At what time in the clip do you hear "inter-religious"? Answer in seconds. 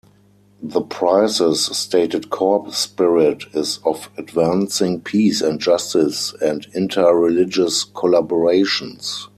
6.73-7.85